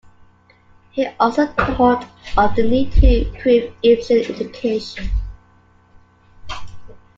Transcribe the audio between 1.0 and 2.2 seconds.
also talked